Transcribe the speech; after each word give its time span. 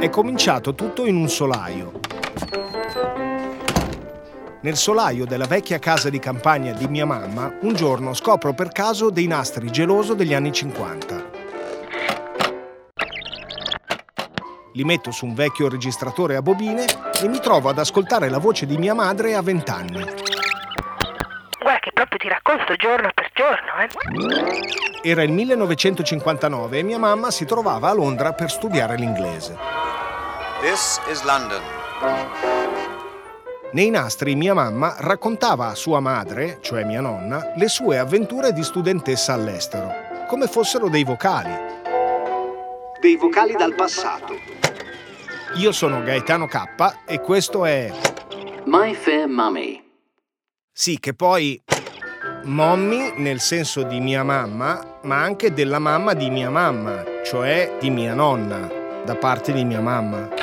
È 0.00 0.10
cominciato 0.10 0.74
tutto 0.74 1.06
in 1.06 1.14
un 1.14 1.28
solaio. 1.28 2.00
Nel 4.62 4.76
solaio 4.76 5.24
della 5.26 5.46
vecchia 5.46 5.78
casa 5.78 6.10
di 6.10 6.18
campagna 6.18 6.72
di 6.72 6.88
mia 6.88 7.06
mamma, 7.06 7.56
un 7.60 7.74
giorno 7.74 8.14
scopro 8.14 8.52
per 8.52 8.70
caso 8.70 9.10
dei 9.10 9.28
nastri 9.28 9.70
geloso 9.70 10.14
degli 10.14 10.34
anni 10.34 10.52
50. 10.52 11.24
Li 14.72 14.82
metto 14.82 15.12
su 15.12 15.24
un 15.26 15.34
vecchio 15.34 15.68
registratore 15.68 16.34
a 16.34 16.42
bobine 16.42 16.84
e 17.22 17.28
mi 17.28 17.38
trovo 17.38 17.68
ad 17.68 17.78
ascoltare 17.78 18.28
la 18.28 18.38
voce 18.38 18.66
di 18.66 18.76
mia 18.76 18.94
madre 18.94 19.36
a 19.36 19.40
vent'anni. 19.40 20.33
Che 21.84 21.92
proprio 21.92 22.18
ti 22.18 22.28
racconto 22.28 22.76
giorno 22.76 23.10
per 23.12 23.30
giorno, 23.34 23.70
eh. 23.82 25.06
Era 25.06 25.22
il 25.22 25.30
1959 25.30 26.78
e 26.78 26.82
mia 26.82 26.98
mamma 26.98 27.30
si 27.30 27.44
trovava 27.44 27.90
a 27.90 27.92
Londra 27.92 28.32
per 28.32 28.50
studiare 28.50 28.96
l'inglese. 28.96 29.54
This 30.62 30.98
is 31.10 31.22
London. 31.24 31.60
Nei 33.72 33.90
nastri 33.90 34.34
mia 34.34 34.54
mamma 34.54 34.96
raccontava 34.98 35.66
a 35.66 35.74
sua 35.74 36.00
madre, 36.00 36.56
cioè 36.62 36.84
mia 36.84 37.02
nonna, 37.02 37.52
le 37.54 37.68
sue 37.68 37.98
avventure 37.98 38.54
di 38.54 38.62
studentessa 38.62 39.34
all'estero, 39.34 39.92
come 40.26 40.46
fossero 40.46 40.88
dei 40.88 41.04
vocali. 41.04 41.54
Dei 42.98 43.16
vocali 43.16 43.56
dal 43.56 43.74
passato. 43.74 44.32
Io 45.56 45.70
sono 45.70 46.02
Gaetano 46.02 46.46
K 46.46 47.02
e 47.04 47.20
questo 47.20 47.66
è 47.66 47.92
My 48.64 48.94
Fair 48.94 49.28
Mummy. 49.28 49.82
Sì, 50.76 50.98
che 50.98 51.14
poi 51.14 51.62
mommy 52.44 53.14
nel 53.16 53.40
senso 53.40 53.82
di 53.82 54.00
mia 54.00 54.22
mamma, 54.22 54.98
ma 55.02 55.22
anche 55.22 55.52
della 55.52 55.78
mamma 55.78 56.14
di 56.14 56.30
mia 56.30 56.50
mamma, 56.50 57.02
cioè 57.24 57.76
di 57.78 57.90
mia 57.90 58.14
nonna, 58.14 58.70
da 59.04 59.14
parte 59.16 59.52
di 59.52 59.64
mia 59.64 59.80
mamma. 59.80 60.28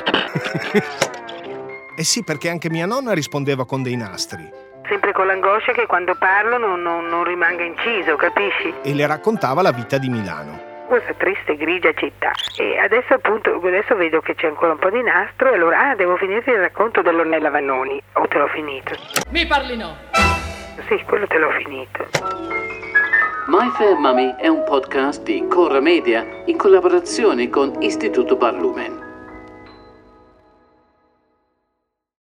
eh 1.96 2.04
sì, 2.04 2.24
perché 2.24 2.50
anche 2.50 2.70
mia 2.70 2.86
nonna 2.86 3.14
rispondeva 3.14 3.66
con 3.66 3.84
dei 3.84 3.96
nastri. 3.96 4.50
Sempre 4.88 5.14
con 5.14 5.28
l'angoscia 5.28 5.72
che 5.72 5.86
quando 5.86 6.16
parlo 6.16 6.58
non, 6.58 6.82
non, 6.82 7.06
non 7.08 7.24
rimanga 7.24 7.64
inciso, 7.64 8.16
capisci? 8.16 8.74
E 8.82 8.94
le 8.94 9.06
raccontava 9.06 9.62
la 9.62 9.72
vita 9.72 9.98
di 9.98 10.10
Milano 10.10 10.70
questa 10.92 11.14
triste 11.14 11.56
grigia 11.56 11.94
città 11.94 12.34
e 12.58 12.78
adesso 12.78 13.14
appunto 13.14 13.62
adesso 13.64 13.96
vedo 13.96 14.20
che 14.20 14.36
c'è 14.36 14.48
ancora 14.48 14.74
un 14.74 14.78
po' 14.78 14.90
di 14.90 15.02
nastro 15.02 15.50
e 15.50 15.56
allora 15.56 15.92
ah, 15.92 15.96
devo 15.96 16.18
finire 16.18 16.44
il 16.52 16.60
racconto 16.60 17.02
dell'Ornella 17.02 17.50
Vannoni 17.50 18.04
o 18.12 18.28
te 18.28 18.38
l'ho 18.38 18.50
finito 18.50 18.94
mi 19.30 19.48
parli 19.48 19.78
no 19.78 19.96
sì 20.88 21.04
quello 21.06 21.28
te 21.28 21.38
l'ho 21.38 21.52
finito. 21.64 22.08
My 23.48 23.70
Fair 23.72 23.98
Mummy 23.98 24.36
è 24.38 24.48
un 24.48 24.64
podcast 24.64 25.24
di 25.24 25.46
Corra 25.48 25.82
Media 25.82 26.26
in 26.46 26.58
collaborazione 26.58 27.50
con 27.50 27.82
Istituto 27.82 28.36
Barlumen 28.36 29.01